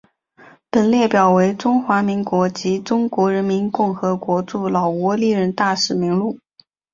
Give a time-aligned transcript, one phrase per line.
[0.71, 6.39] 本列表为中华民国及中华人民共和国驻老挝历任大使名录。